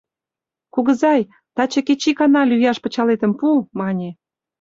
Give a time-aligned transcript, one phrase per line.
[0.73, 1.21] —Кугызай,
[1.55, 3.47] таче кеч икана лӱяш пычалетым пу,—
[3.79, 4.09] мане.